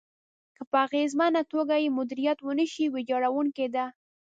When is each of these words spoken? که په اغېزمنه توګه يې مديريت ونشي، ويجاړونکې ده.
که 0.55 0.61
په 0.69 0.77
اغېزمنه 0.85 1.41
توګه 1.51 1.75
يې 1.83 1.89
مديريت 1.97 2.39
ونشي، 2.41 2.85
ويجاړونکې 2.89 3.67
ده. 3.75 3.85